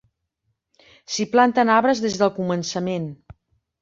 S'hi 1.15 1.27
planten 1.35 1.71
arbres 1.75 2.03
des 2.09 2.17
del 2.23 2.33
començament. 2.41 3.09